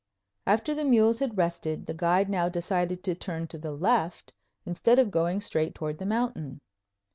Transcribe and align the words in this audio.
After 0.47 0.73
the 0.73 0.83
mules 0.83 1.19
had 1.19 1.37
rested, 1.37 1.85
the 1.85 1.93
guide 1.93 2.27
now 2.27 2.49
decided 2.49 3.03
to 3.03 3.13
turn 3.13 3.45
to 3.49 3.59
the 3.59 3.71
left 3.71 4.33
instead 4.65 4.97
of 4.97 5.11
going 5.11 5.41
straight 5.41 5.75
toward 5.75 5.99
the 5.99 6.07
mountain. 6.07 6.59